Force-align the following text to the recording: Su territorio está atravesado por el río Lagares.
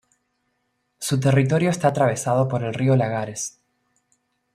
Su 0.97 1.19
territorio 1.19 1.69
está 1.69 1.89
atravesado 1.89 2.47
por 2.47 2.63
el 2.63 2.73
río 2.73 2.95
Lagares. 2.95 3.59